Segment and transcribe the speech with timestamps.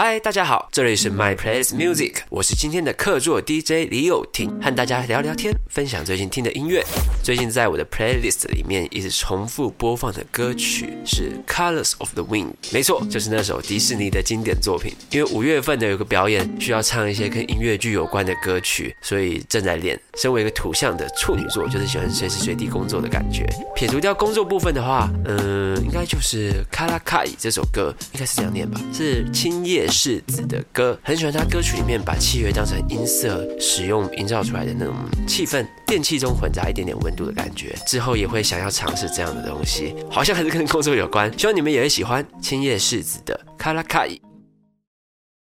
[0.00, 6.84] 嗨，大家好，这里是 My Place Music，我是今天的客座 DJ 李友廷，和大家聊聊天，分享最近听的音乐。
[7.20, 14.92] 最近在我的 playlist 里面一直重复播放的歌曲是 Colors of the Wind，没错，就是那首迪士尼的经典作品。
[15.10, 20.00] 因为五月份的有个表演需要唱一些跟音乐剧有关的歌曲，所以正在练。
[20.16, 23.44] 身为一个土象的处女座，就是喜欢随时随地工作的感觉。
[23.74, 28.80] 撇除掉工作部分的话，嗯，应该就是《卡拉卡伊》这首歌，应该是这样念吧？
[28.94, 29.87] 是青叶。
[29.88, 34.94] 世子的歌，很喜欢他歌曲里面把器乐当成音色使用，营造出来的那种
[35.26, 37.74] 气氛，电器中混杂一点点温度的感觉。
[37.86, 41.32] 之后也会想要尝试这样的东西，好像还是跟工作有关。
[41.38, 44.20] 希望你们也会喜欢青叶世子的卡拉卡伊。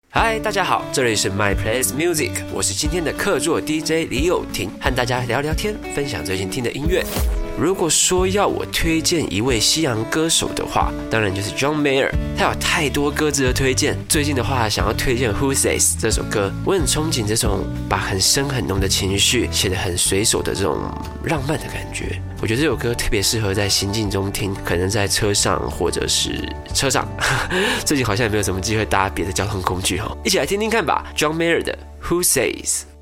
[0.10, 7.04] 嗨，大家好，这里是 My Place Music，我是今天的客座 DJ 李友廷，和大家聊聊天，分享最近听的音乐。
[7.58, 12.12] 如果说要我推荐一位西洋歌手的话，当然就是 John Mayer。
[12.38, 13.98] 他有太多歌值得推荐。
[14.10, 20.78] 最近的话，想要推荐 Who Says 这首歌，我很憧憬这种把很深很浓的情绪写得很随手的这种
[21.24, 22.22] 浪漫的感觉。
[22.42, 27.08] 我觉得这首歌特别适合在行进中听，可能在车上或者是车上。
[27.86, 31.06] 最近好像也没有什么机会搭别的交通工具哈，一起来听听看吧。
[31.16, 32.95] John Mayer 的 Who Says。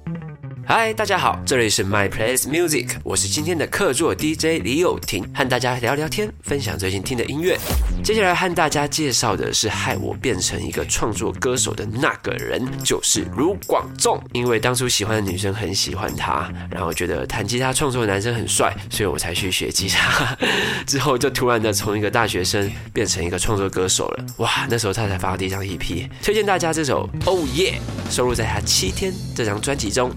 [0.66, 7.58] 嗨，大家好，这里是 My Place Music，我是今天的客座 DJ 李友廷，和大家聊聊天，分享最近听的音乐。
[8.02, 14.22] 接下来和大家介绍的是害我变成一个创作歌手的那个人，就是卢广仲。
[14.32, 20.36] 因为当初喜欢的女生很喜欢他，然后觉得弹吉他创作的男生很帅，所以我才去学吉他。
[20.88, 24.26] 之后就突然的从一个大学生变成一个创作歌手了。
[24.38, 27.76] 哇，那时候他才发第一张 EP，推荐大家这首 Oh Yeah，
[28.10, 30.10] 收录在他《七天》这张专辑中。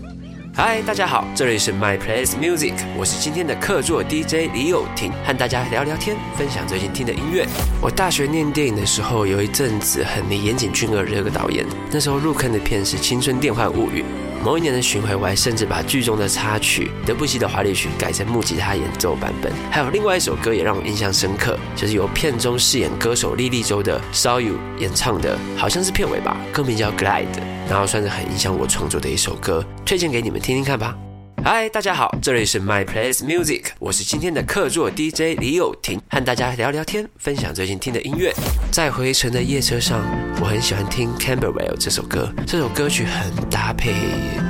[0.58, 7.46] 嗨，大家好，这里是 My Place Music，我是今天的客座 DJ 李友廷，和大家聊聊天，分享最近听的音乐。
[7.78, 14.02] 我大学念电影的时候，有一阵子很迷岩井俊二这个导演，那时候入坑的片是《青春电幻物语》。
[14.42, 19.52] 某一年的巡回，我还甚至把剧中的插曲德布西的华丽曲改成木吉他演奏版本。
[19.70, 27.55] 还有另外一首歌也让我印象深刻，就是由片中饰演歌手莉莉周的 Saw You 演唱的，好像是片尾吧，歌名叫 Glide。
[27.68, 30.96] 然后算是很影响我创作的一首歌，推荐给你们听听看吧。
[31.44, 38.32] 嗨，大家好，这里是 My Place Music，我是今天的客座 DJ 李友廷，和大家聊聊天，分享最近听的音乐。
[38.72, 40.00] 在回程的夜车上，
[40.40, 43.92] 我很喜欢听 Camberwell 这首歌，这首歌曲很搭配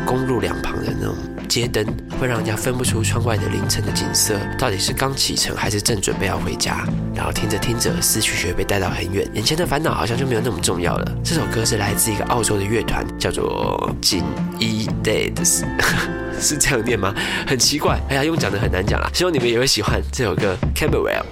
[0.07, 1.15] 公路两旁的那种
[1.47, 1.85] 街灯，
[2.21, 6.85] 会让人家分不出窗外的凌晨的景色到底是刚启程还是正准备要回家。
[7.15, 11.13] 然后听着听着，思绪却被带到很远，眼前的烦恼好像就没有那么重要了。
[11.25, 14.23] 这首歌是来自一个澳洲的乐团，叫做锦
[14.59, 15.65] 衣 Days。
[16.39, 17.15] 是这样念吗？
[17.47, 19.11] 很奇怪，哎呀，用讲的很难讲啦。
[19.15, 21.23] 希望你们也会喜欢这首歌《Camberwell》。